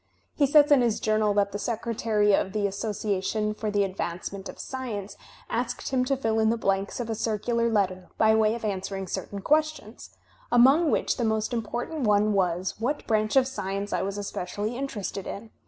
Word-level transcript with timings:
He 0.33 0.47
says 0.47 0.71
in 0.71 0.81
his 0.81 0.99
Journal 0.99 1.31
that 1.35 1.51
the 1.51 1.59
Secretary 1.59 2.33
of 2.33 2.53
the 2.53 2.65
Association 2.65 3.53
for 3.53 3.69
the 3.69 3.83
Advancement 3.83 4.49
of 4.49 4.57
Science 4.57 5.15
asked 5.47 5.89
him 5.89 6.05
to 6.05 6.17
fill 6.17 6.39
in 6.39 6.49
the 6.49 6.57
blanks 6.57 6.99
of 6.99 7.07
a 7.07 7.13
circular 7.13 7.69
letter 7.69 8.09
by 8.17 8.33
way 8.33 8.55
of 8.55 8.65
answering 8.65 9.05
certain 9.05 9.41
questions, 9.41 10.09
among 10.51 10.89
which 10.89 11.17
the 11.17 11.23
most 11.23 11.53
important 11.53 11.99
one 12.01 12.33
was, 12.33 12.79
what 12.79 13.05
branch 13.05 13.35
of 13.35 13.47
science 13.47 13.93
I 13.93 14.01
was 14.01 14.17
espe 14.17 14.45
cially 14.47 14.73
interested 14.73 15.27
in. 15.27 15.51